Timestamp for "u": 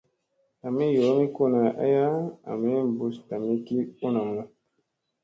4.05-4.07